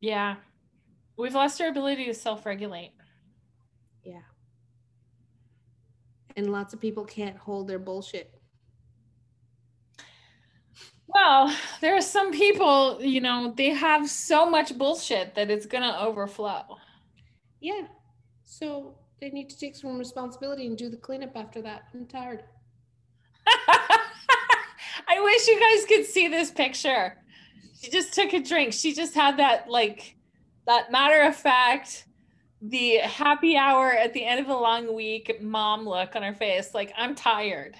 [0.00, 0.36] Yeah.
[1.16, 2.92] We've lost our ability to self regulate.
[4.04, 4.20] Yeah.
[6.36, 8.33] And lots of people can't hold their bullshit.
[11.06, 15.84] Well, there are some people, you know, they have so much bullshit that it's going
[15.84, 16.78] to overflow.
[17.60, 17.82] Yeah.
[18.44, 21.84] So they need to take some responsibility and do the cleanup after that.
[21.94, 22.44] I'm tired.
[23.46, 27.16] I wish you guys could see this picture.
[27.80, 28.72] She just took a drink.
[28.72, 30.16] She just had that, like,
[30.66, 32.06] that matter of fact,
[32.62, 36.72] the happy hour at the end of a long week mom look on her face.
[36.72, 37.76] Like, I'm tired.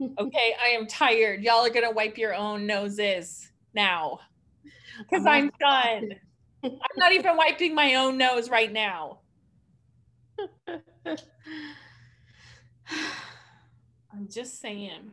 [0.18, 1.42] okay, I am tired.
[1.42, 4.20] Y'all are gonna wipe your own noses now.
[4.98, 6.14] Because I'm done.
[6.62, 9.20] I'm not even wiping my own nose right now.
[14.12, 15.12] I'm just saying.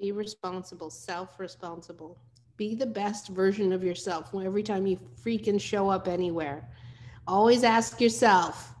[0.00, 2.18] Be responsible, self responsible.
[2.56, 6.68] Be the best version of yourself every time you freaking show up anywhere.
[7.26, 8.74] Always ask yourself,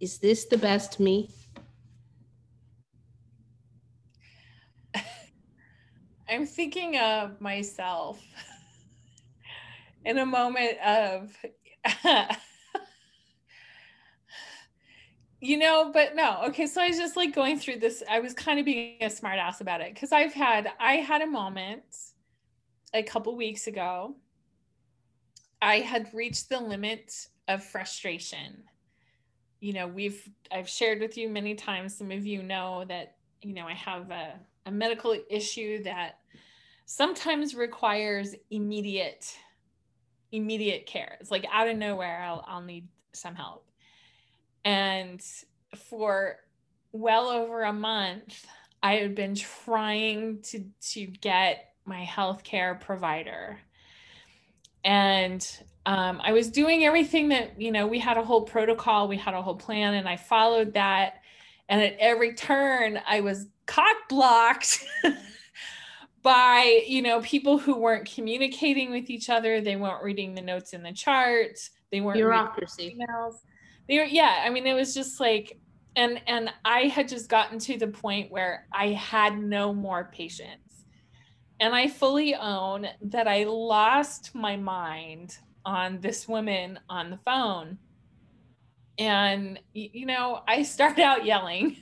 [0.00, 1.30] is this the best me?
[6.38, 8.22] I'm thinking of myself
[10.04, 11.36] in a moment of,
[15.40, 16.42] you know, but no.
[16.46, 16.68] Okay.
[16.68, 18.04] So I was just like going through this.
[18.08, 21.26] I was kind of being a smartass about it because I've had, I had a
[21.26, 21.82] moment
[22.94, 24.14] a couple weeks ago.
[25.60, 27.12] I had reached the limit
[27.48, 28.62] of frustration.
[29.58, 30.22] You know, we've,
[30.52, 34.12] I've shared with you many times, some of you know that, you know, I have
[34.12, 34.34] a,
[34.66, 36.17] a medical issue that
[36.88, 39.36] sometimes requires immediate
[40.32, 41.18] immediate care.
[41.20, 43.66] It's like out of nowhere i'll, I'll need some help.
[44.64, 45.22] And
[45.76, 46.36] for
[46.92, 48.46] well over a month
[48.82, 53.58] i had been trying to to get my healthcare provider.
[54.82, 55.46] And
[55.84, 59.34] um, i was doing everything that you know we had a whole protocol we had
[59.34, 61.20] a whole plan and i followed that.
[61.68, 64.82] And at every turn i was cock blocked
[66.28, 70.74] by you know people who weren't communicating with each other they weren't reading the notes
[70.74, 72.98] in the charts they weren't bureaucracy.
[73.00, 73.36] emails.
[73.88, 75.58] They were yeah i mean it was just like
[75.96, 80.84] and and i had just gotten to the point where i had no more patience.
[81.60, 87.78] And i fully own that i lost my mind on this woman on the phone.
[88.98, 91.78] And you know i started out yelling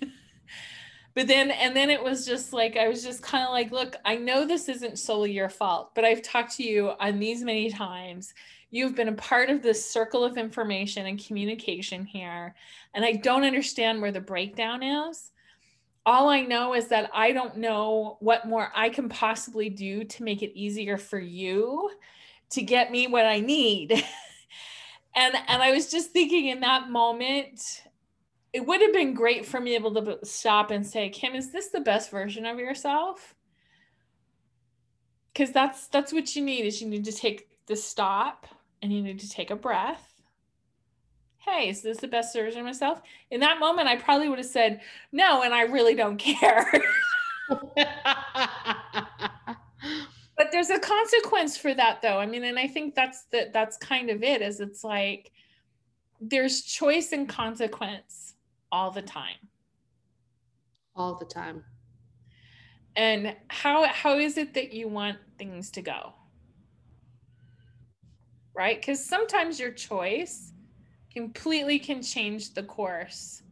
[1.16, 3.96] but then and then it was just like i was just kind of like look
[4.04, 7.68] i know this isn't solely your fault but i've talked to you on these many
[7.70, 8.32] times.
[8.70, 12.54] You've been a part of this circle of information and communication here
[12.94, 15.32] and i don't understand where the breakdown is.
[16.04, 20.22] All i know is that i don't know what more i can possibly do to
[20.22, 21.90] make it easier for you
[22.50, 24.04] to get me what i need.
[25.18, 27.85] And and i was just thinking in that moment
[28.56, 31.68] it would have been great for me able to stop and say, Kim, is this
[31.68, 33.34] the best version of yourself?
[35.30, 38.46] Because that's that's what you need is you need to take the stop
[38.80, 40.22] and you need to take a breath.
[41.36, 43.02] Hey, is this the best version of myself?
[43.30, 44.80] In that moment, I probably would have said,
[45.12, 46.66] no, and I really don't care.
[47.50, 47.76] but
[50.50, 52.18] there's a consequence for that though.
[52.18, 55.30] I mean, and I think that's that that's kind of it, is it's like
[56.22, 58.25] there's choice and consequence
[58.70, 59.36] all the time.
[60.94, 61.64] All the time.
[62.96, 66.14] And how how is it that you want things to go?
[68.54, 68.80] Right?
[68.80, 70.52] Because sometimes your choice
[71.12, 73.42] completely can change the course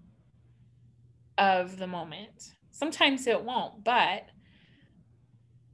[1.37, 2.53] of the moment.
[2.71, 4.27] Sometimes it won't but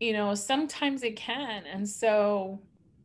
[0.00, 1.64] you know sometimes it can.
[1.66, 2.60] And so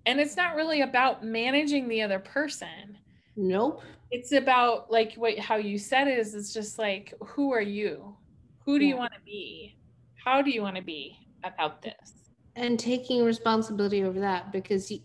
[0.08, 2.98] and it's not really about managing the other person
[3.36, 3.82] nope.
[4.12, 8.16] It's about like what how you said it is it's just like who are you?
[8.66, 8.94] Who do yeah.
[8.94, 9.78] you want to be?
[10.24, 12.14] How do you want to be about this?
[12.56, 15.02] And taking responsibility over that because you,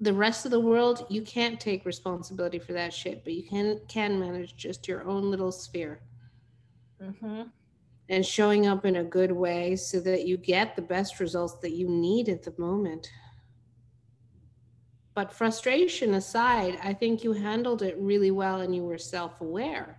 [0.00, 3.80] the rest of the world you can't take responsibility for that shit but you can
[3.88, 6.00] can manage just your own little sphere.
[7.02, 7.42] Mm-hmm.
[8.08, 11.72] and showing up in a good way so that you get the best results that
[11.72, 13.06] you need at the moment
[15.16, 19.98] but frustration aside, I think you handled it really well and you were self aware.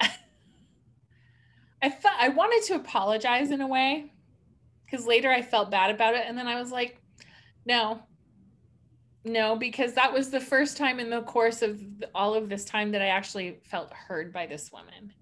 [0.00, 4.12] I thought I wanted to apologize in a way
[4.84, 6.24] because later I felt bad about it.
[6.26, 7.00] And then I was like,
[7.64, 8.02] no,
[9.24, 11.80] no, because that was the first time in the course of
[12.12, 15.12] all of this time that I actually felt heard by this woman,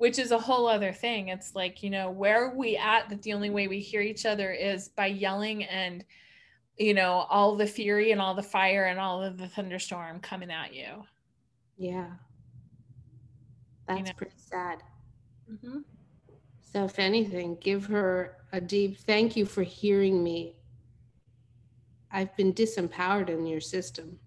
[0.00, 1.28] which is a whole other thing.
[1.28, 4.24] It's like, you know, where are we at that the only way we hear each
[4.24, 6.06] other is by yelling and,
[6.78, 10.50] you know, all the fury and all the fire and all of the thunderstorm coming
[10.50, 11.04] at you.
[11.76, 12.06] Yeah.
[13.86, 14.12] That's you know?
[14.16, 14.78] pretty sad.
[15.52, 15.80] Mm-hmm.
[16.62, 20.56] So, if anything, give her a deep thank you for hearing me
[22.10, 24.18] I've been disempowered in your system.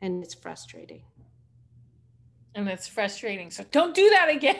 [0.00, 1.02] And it's frustrating.
[2.56, 3.50] And it's frustrating.
[3.50, 4.56] So don't do that again.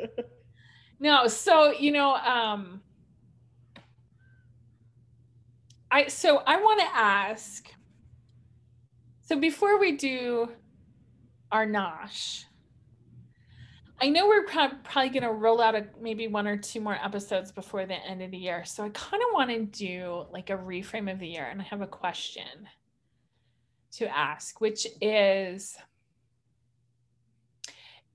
[1.00, 2.80] no, so you know, um
[5.90, 7.70] I so I want to ask.
[9.20, 10.50] So before we do
[11.52, 12.44] our nosh,
[14.00, 17.52] I know we're probably going to roll out a, maybe one or two more episodes
[17.52, 18.64] before the end of the year.
[18.64, 21.44] So I kind of want to do like a reframe of the year.
[21.44, 22.66] And I have a question
[23.92, 25.76] to ask, which is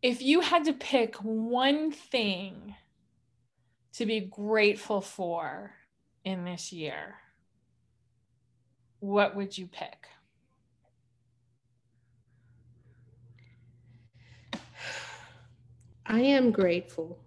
[0.05, 2.75] if you had to pick one thing
[3.91, 5.71] to be grateful for
[6.23, 7.15] in this year,
[8.99, 10.07] what would you pick?
[16.05, 17.17] I am grateful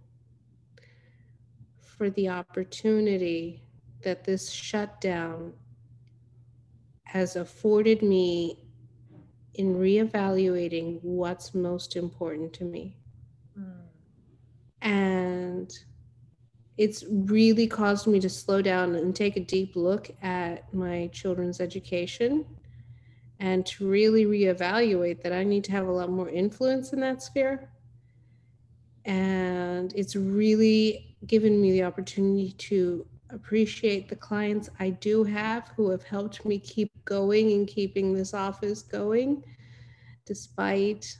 [1.80, 3.60] for the opportunity
[4.04, 5.52] that this shutdown
[7.02, 8.67] has afforded me
[9.59, 12.96] in reevaluating what's most important to me.
[13.59, 13.82] Mm.
[14.80, 15.72] And
[16.76, 21.61] it's really caused me to slow down and take a deep look at my children's
[21.61, 22.46] education
[23.40, 27.22] and to really reevaluate that I need to have a lot more influence in that
[27.22, 27.68] sphere
[29.09, 35.90] and it's really given me the opportunity to appreciate the clients I do have who
[35.90, 39.42] have helped me keep going and keeping this office going
[40.26, 41.16] despite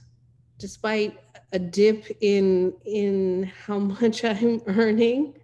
[0.59, 1.19] despite
[1.53, 5.35] a dip in in how much I'm earning.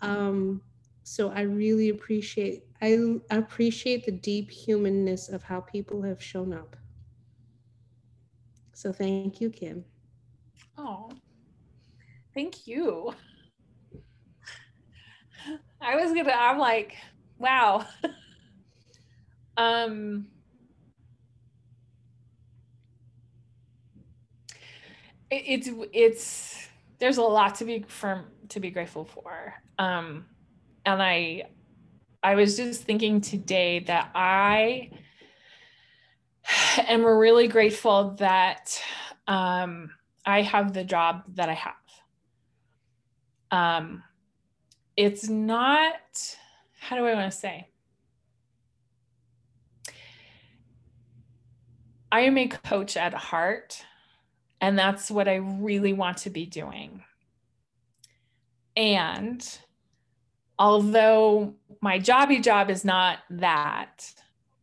[0.00, 0.62] Um,
[1.02, 2.98] so I really appreciate I
[3.30, 6.76] appreciate the deep humanness of how people have shown up.
[8.74, 9.84] So thank you, Kim.
[10.76, 11.10] Oh,
[12.34, 13.12] thank you.
[15.80, 16.96] I was gonna, I'm like,
[17.38, 17.86] wow.
[19.56, 20.26] um,
[25.30, 26.68] it, it's, it's,
[26.98, 29.54] there's a lot to be firm, to be grateful for.
[29.78, 30.26] Um,
[30.84, 31.44] and I,
[32.22, 34.90] I was just thinking today that I
[36.78, 38.82] am really grateful that,
[39.26, 39.90] um,
[40.26, 41.74] I have the job that I have.
[43.50, 44.02] Um,
[44.98, 46.36] it's not,
[46.80, 47.68] how do I want to say?
[52.10, 53.84] I am a coach at heart,
[54.60, 57.04] and that's what I really want to be doing.
[58.76, 59.48] And
[60.58, 64.12] although my jobby job is not that,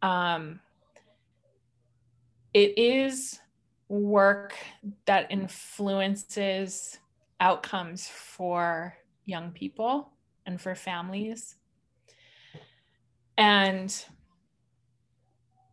[0.01, 0.59] um,
[2.53, 3.39] it is
[3.87, 4.53] work
[5.05, 6.99] that influences
[7.39, 10.11] outcomes for young people
[10.45, 11.55] and for families.
[13.37, 13.93] And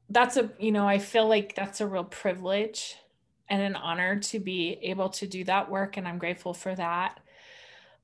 [0.09, 2.97] that's a, you know, I feel like that's a real privilege
[3.49, 5.97] and an honor to be able to do that work.
[5.97, 7.21] And I'm grateful for that.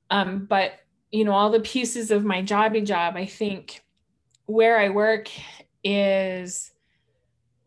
[0.09, 0.73] Um, but,
[1.11, 3.83] you know, all the pieces of my jobby job, I think
[4.45, 5.29] where I work
[5.83, 6.71] is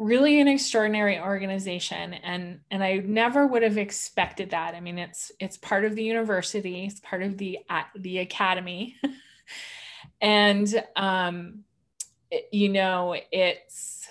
[0.02, 4.74] really an extraordinary organization and and I never would have expected that.
[4.74, 7.60] I mean it's it's part of the university, it's part of the
[7.96, 8.96] the academy.
[10.20, 11.64] and um
[12.30, 14.08] it, you know, it's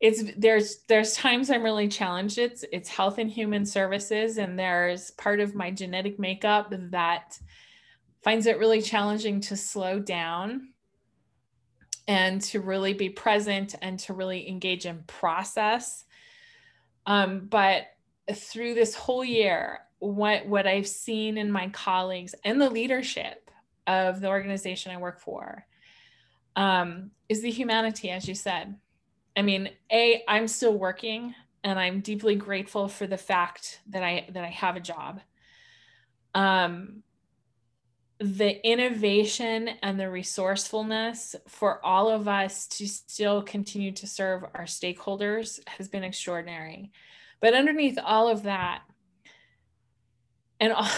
[0.00, 2.38] it's there's there's times I'm really challenged.
[2.38, 7.38] It's it's health and human services and there's part of my genetic makeup that
[8.22, 10.68] finds it really challenging to slow down
[12.08, 16.04] and to really be present and to really engage in process.
[17.06, 17.84] Um, but
[18.34, 23.50] through this whole year, what, what I've seen in my colleagues and the leadership
[23.86, 25.66] of the organization I work for
[26.56, 28.74] um, is the humanity, as you said.
[29.36, 34.28] I mean, A, I'm still working and I'm deeply grateful for the fact that I
[34.32, 35.20] that I have a job.
[36.34, 37.02] Um,
[38.20, 44.64] the innovation and the resourcefulness for all of us to still continue to serve our
[44.64, 46.90] stakeholders has been extraordinary.
[47.40, 48.82] But underneath all of that,
[50.58, 50.88] and all,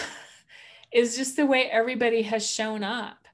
[0.91, 3.27] is just the way everybody has shown up.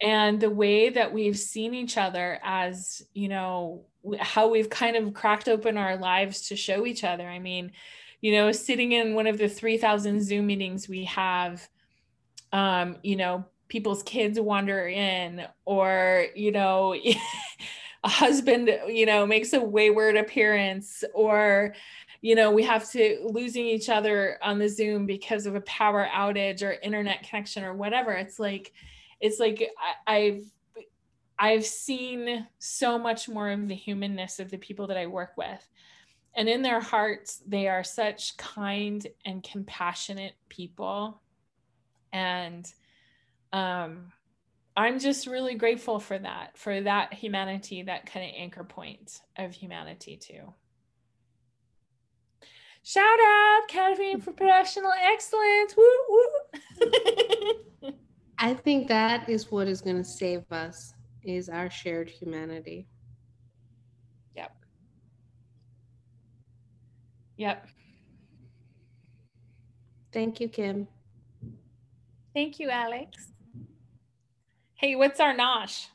[0.00, 3.84] and the way that we've seen each other as you know
[4.18, 7.70] how we've kind of cracked open our lives to show each other i mean
[8.20, 11.68] you know sitting in one of the 3000 zoom meetings we have
[12.52, 16.94] um you know people's kids wander in or you know
[18.04, 21.74] a husband you know makes a wayward appearance or
[22.20, 26.06] you know we have to losing each other on the zoom because of a power
[26.12, 28.12] outage or internet connection or whatever.
[28.12, 28.72] It's like
[29.22, 29.66] it's like
[30.06, 30.44] I, i've
[31.38, 35.66] i've seen so much more of the humanness of the people that i work with.
[36.34, 41.21] And in their hearts they are such kind and compassionate people
[42.12, 42.72] and
[43.52, 44.12] um
[44.76, 49.52] i'm just really grateful for that for that humanity that kind of anchor point of
[49.52, 50.52] humanity too
[52.84, 55.76] Shout out Academy for Professional Excellence.
[55.76, 57.92] Woo, woo.
[58.38, 60.92] I think that is what is going to save us
[61.22, 62.88] is our shared humanity.
[64.34, 64.56] Yep.
[67.36, 67.68] Yep.
[70.12, 70.88] Thank you, Kim.
[72.34, 73.28] Thank you, Alex.
[74.74, 75.86] Hey, what's our nosh?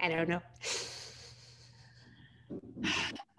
[0.00, 0.42] I don't know.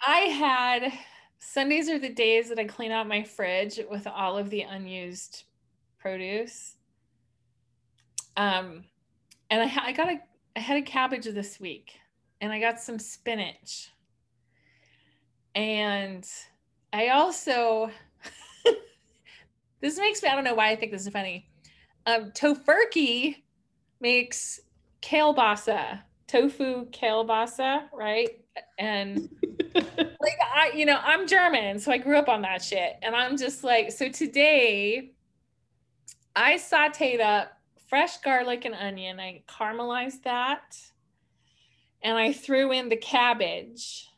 [0.05, 0.93] I had
[1.39, 5.43] Sundays are the days that I clean out my fridge with all of the unused
[5.99, 6.75] produce.
[8.37, 8.85] Um,
[9.49, 10.19] and I, I got a,
[10.55, 11.91] I had a cabbage this week,
[12.39, 13.89] and I got some spinach,
[15.55, 16.25] and
[16.93, 17.91] I also.
[19.81, 20.29] this makes me.
[20.29, 21.49] I don't know why I think this is funny.
[22.05, 23.43] Um, Tofurky
[23.99, 24.61] makes
[25.01, 28.29] kielbasa, tofu kielbasa, right?
[28.77, 29.29] And
[29.75, 32.97] like I, you know, I'm German, so I grew up on that shit.
[33.01, 35.11] And I'm just like, so today
[36.35, 37.53] I sauteed up
[37.87, 39.19] fresh garlic and onion.
[39.19, 40.77] I caramelized that.
[42.01, 44.08] And I threw in the cabbage.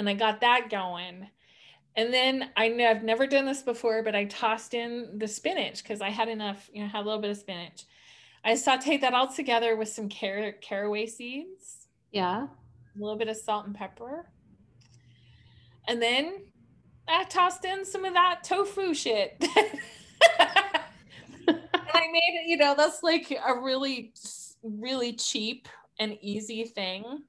[0.00, 1.28] And I got that going.
[1.94, 5.82] And then I know I've never done this before, but I tossed in the spinach
[5.82, 7.84] because I had enough, you know, had a little bit of spinach.
[8.44, 11.86] I sauteed that all together with some car- caraway seeds.
[12.10, 12.46] Yeah
[12.96, 14.26] a little bit of salt and pepper.
[15.88, 16.44] And then
[17.08, 19.36] I tossed in some of that tofu shit.
[19.40, 19.50] and
[21.48, 24.12] I made it, you know, that's like a really,
[24.62, 27.22] really cheap and easy thing.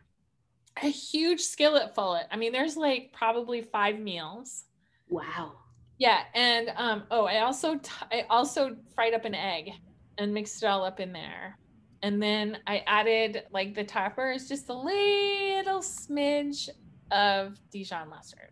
[0.77, 2.27] A huge skillet full it.
[2.31, 4.65] I mean, there's like probably five meals.
[5.09, 5.53] Wow.
[5.97, 9.71] Yeah, and um, oh, I also t- I also fried up an egg
[10.17, 11.57] and mixed it all up in there
[12.03, 16.69] and then I added like the topper is just a little smidge
[17.11, 18.49] of Dijon mustard.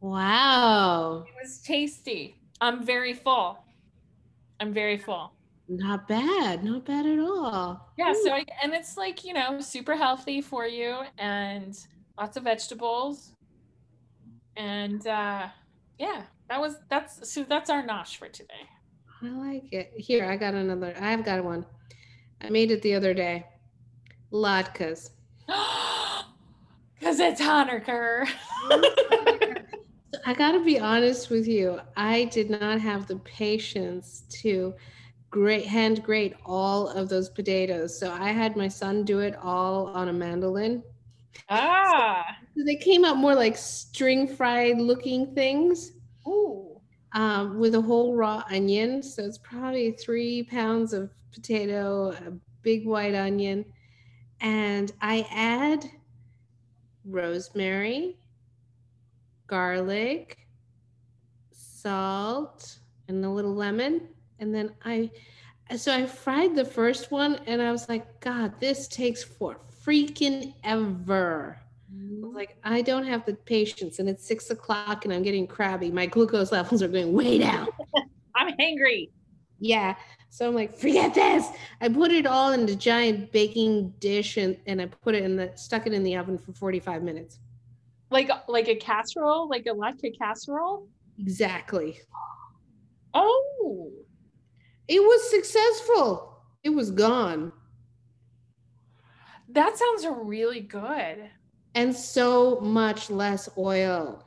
[0.00, 1.24] Wow.
[1.26, 2.36] It was tasty.
[2.60, 3.58] I'm very full.
[4.60, 5.32] I'm very full.
[5.68, 6.64] Not bad.
[6.64, 7.92] Not bad at all.
[7.98, 8.14] Yeah.
[8.24, 11.78] So, I, and it's like, you know, super healthy for you and
[12.18, 13.32] lots of vegetables.
[14.56, 15.48] And uh,
[15.98, 18.66] yeah, that was, that's, so that's our nosh for today.
[19.22, 19.92] I like it.
[19.96, 20.94] Here, I got another.
[20.98, 21.66] I've got one.
[22.40, 23.46] I made it the other day.
[24.32, 25.10] Latkes.
[26.98, 28.28] Because it's Hanukkah.
[30.26, 31.80] I got to be honest with you.
[31.96, 34.74] I did not have the patience to
[35.30, 37.98] grate, hand grate all of those potatoes.
[37.98, 40.82] So I had my son do it all on a mandolin.
[41.48, 42.24] Ah.
[42.56, 45.92] So they came out more like string fried looking things.
[46.26, 46.68] Ooh
[47.12, 49.02] um, with a whole raw onion.
[49.02, 53.64] So it's probably three pounds of potato, a big white onion.
[54.40, 55.84] And I add
[57.04, 58.18] rosemary,
[59.46, 60.38] garlic,
[61.52, 64.08] salt, and a little lemon.
[64.38, 65.10] And then I,
[65.76, 70.54] so I fried the first one and I was like, God, this takes for freaking
[70.64, 71.58] ever.
[71.94, 72.34] Mm-hmm.
[72.34, 75.90] Like, I don't have the patience, and it's six o'clock, and I'm getting crabby.
[75.90, 77.68] My glucose levels are going way down.
[78.34, 79.08] I'm hangry.
[79.58, 79.94] Yeah.
[80.30, 81.46] So I'm like, forget this.
[81.80, 85.36] I put it all in the giant baking dish and, and I put it in
[85.36, 87.40] the stuck it in the oven for 45 minutes.
[88.10, 90.86] Like like a casserole, like a latke casserole?
[91.18, 91.98] Exactly.
[93.14, 93.90] Oh.
[94.88, 96.42] It was successful.
[96.64, 97.52] It was gone.
[99.50, 101.30] That sounds really good
[101.74, 104.24] and so much less oil.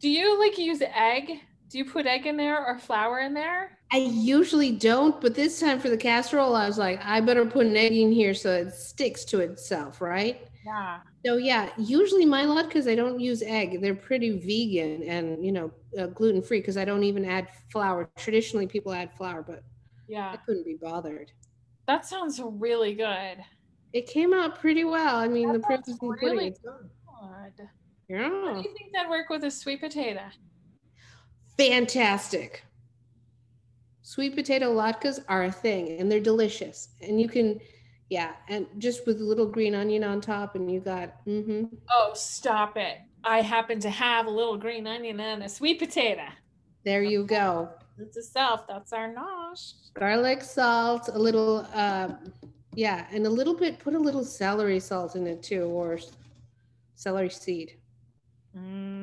[0.00, 1.40] Do you like use egg?
[1.68, 3.78] Do you put egg in there or flour in there?
[3.92, 7.66] I usually don't, but this time for the casserole, I was like, I better put
[7.66, 10.48] an egg in here so it sticks to itself, right?
[10.66, 10.98] Yeah.
[11.24, 13.80] So yeah, usually my latkes I don't use egg.
[13.80, 18.10] They're pretty vegan and you know uh, gluten free because I don't even add flour.
[18.16, 19.62] Traditionally, people add flour, but
[20.08, 20.30] Yeah.
[20.32, 21.30] I couldn't be bothered.
[21.86, 23.38] That sounds really good.
[23.92, 25.16] It came out pretty well.
[25.16, 26.28] I mean, That the proof is in the pudding.
[26.36, 26.58] really It's.
[26.58, 27.68] Good.
[28.08, 30.20] Yeah, How do you think that'd work with a sweet potato?
[31.56, 32.64] fantastic.
[34.02, 36.90] Sweet potato latkes are a thing, and they're delicious.
[37.02, 37.58] And you can,
[38.08, 41.24] yeah, and just with a little green onion on top, and you got.
[41.26, 41.64] Mm-hmm.
[41.90, 42.98] Oh, stop it.
[43.24, 46.22] I happen to have a little green onion and a sweet potato.
[46.84, 47.68] There you go.
[47.98, 48.66] That's a self.
[48.68, 49.72] That's our nosh.
[49.94, 52.08] garlic salt a little uh
[52.74, 55.98] yeah and a little bit put a little celery salt in it too or
[56.94, 57.72] celery seed
[58.56, 58.95] Mm.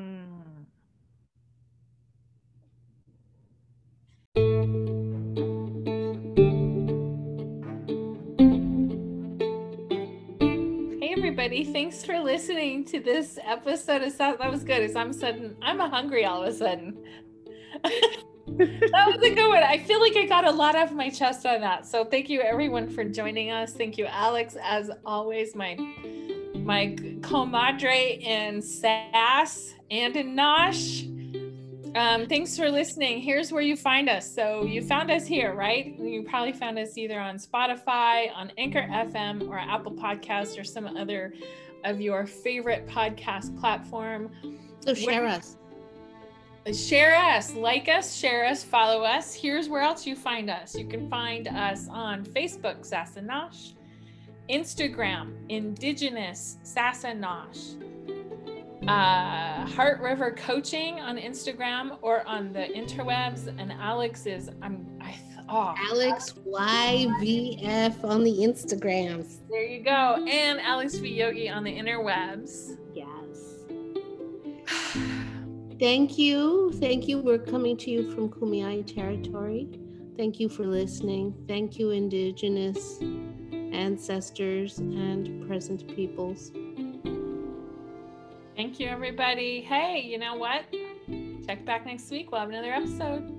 [11.43, 14.37] Everybody, thanks for listening to this episode of South.
[14.39, 14.81] That was good.
[14.81, 16.97] As I'm sudden, I'm a hungry all of a sudden.
[17.83, 19.61] that was a good one.
[19.61, 21.85] I feel like I got a lot off my chest on that.
[21.85, 23.73] So thank you everyone for joining us.
[23.73, 25.75] Thank you, Alex, as always, my
[26.59, 31.12] my comadre in sass and in nosh.
[31.95, 33.21] Um, thanks for listening.
[33.21, 34.29] Here's where you find us.
[34.33, 35.95] So you found us here, right?
[35.99, 40.85] You probably found us either on Spotify, on Anchor FM, or Apple Podcast, or some
[40.97, 41.33] other
[41.83, 44.31] of your favorite podcast platform.
[44.79, 45.57] so share Where- us
[46.73, 49.33] Share us, like us, share us, follow us.
[49.33, 50.73] Here's where else you find us.
[50.73, 53.73] You can find us on Facebook, Sasanosh,
[54.49, 57.75] Instagram, Indigenous Sasanosh,
[58.88, 63.47] uh, Heart River Coaching on Instagram or on the interwebs.
[63.59, 65.15] And Alex is, I'm, I,
[65.49, 70.25] oh, alex yvf on the instagrams there you go.
[70.27, 71.13] And Alex V.
[71.13, 72.77] Yogi on the interwebs.
[72.93, 73.65] yes
[75.79, 79.69] thank you thank you we're coming to you from kumeyaay territory
[80.17, 82.99] thank you for listening thank you indigenous
[83.71, 86.51] ancestors and present peoples
[88.56, 89.62] Thank you, everybody.
[89.62, 90.66] Hey, you know what?
[91.45, 92.32] Check back next week.
[92.32, 93.32] We'll have another episode.